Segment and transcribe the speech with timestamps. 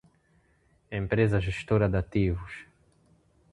[0.89, 2.65] Empresa Gestora de Ativos